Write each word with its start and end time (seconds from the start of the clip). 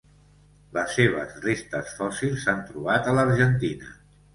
Les 0.77 0.95
seves 1.01 1.37
restes 1.45 1.95
fòssils 2.01 2.49
s'han 2.49 2.67
trobat 2.75 3.15
a 3.15 3.19
l'Argentina. 3.21 3.99